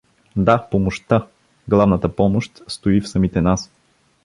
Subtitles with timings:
[0.35, 1.27] —Да, помощта,
[1.67, 3.71] главната помощ стои в самите нас.